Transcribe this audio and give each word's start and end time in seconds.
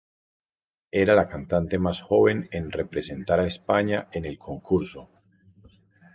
Era 1.01 1.13
la 1.15 1.27
cantante 1.27 1.77
más 1.77 2.01
joven 2.01 2.49
en 2.51 2.71
representar 2.71 3.39
a 3.39 3.45
España 3.45 4.07
en 4.11 4.25
el 4.25 4.39
concurso. 4.39 5.11